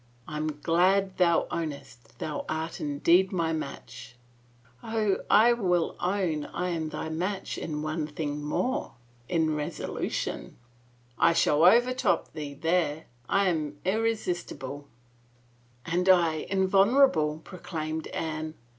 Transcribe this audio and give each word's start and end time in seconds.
"I 0.27 0.37
am 0.37 0.59
glad 0.63 1.17
thou 1.17 1.45
ownest 1.51 2.17
thou 2.17 2.43
art 2.49 2.81
indeed 2.81 3.31
my 3.31 3.53
match."" 3.53 4.15
Oh, 4.83 5.17
I 5.29 5.53
will 5.53 5.95
own 5.99 6.45
I 6.45 6.69
am 6.69 6.89
thy 6.89 7.09
match 7.09 7.55
in 7.55 7.83
one 7.83 8.07
thing 8.07 8.43
more— 8.43 8.93
in 9.37 9.55
resolution 9.55 10.57
I 11.19 11.29
""I 11.29 11.33
shall 11.33 11.63
o'ertop 11.63 12.33
thee 12.33 12.55
there— 12.55 13.05
I 13.29 13.47
am 13.47 13.77
irresistible." 13.85 14.87
89 15.85 15.85
THE 15.85 15.85
FAVOR 15.85 15.85
OF 15.85 15.85
KINGS" 15.85 15.93
And 15.95 16.09
I 16.09 16.33
invulnerable," 16.61 17.39
proclaimed 17.43 18.07
Anne. 18.07 18.53